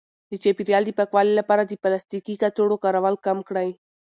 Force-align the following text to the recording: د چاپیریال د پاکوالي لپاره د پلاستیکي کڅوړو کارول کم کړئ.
د 0.29 0.33
چاپیریال 0.43 0.83
د 0.85 0.91
پاکوالي 0.99 1.33
لپاره 1.39 1.63
د 1.65 1.71
پلاستیکي 1.83 2.35
کڅوړو 2.41 2.81
کارول 2.83 3.15
کم 3.25 3.37
کړئ. 3.49 3.69